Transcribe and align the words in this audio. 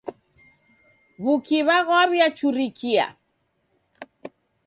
W'ukiw'a 1.23 1.77
ghwawiachurikia. 1.85 3.05